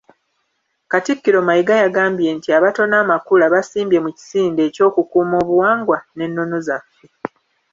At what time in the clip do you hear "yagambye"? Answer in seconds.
1.83-2.29